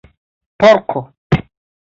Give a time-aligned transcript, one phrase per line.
[0.59, 0.99] porko